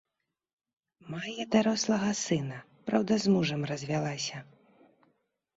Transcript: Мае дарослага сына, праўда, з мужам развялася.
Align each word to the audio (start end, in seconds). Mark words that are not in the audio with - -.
Мае 1.13 1.43
дарослага 1.57 2.09
сына, 2.23 2.57
праўда, 2.87 3.13
з 3.27 3.35
мужам 3.37 3.61
развялася. 3.73 4.37